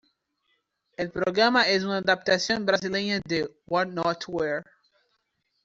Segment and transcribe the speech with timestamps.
[0.97, 4.65] El programa es una adaptación brasileña de What not to wear!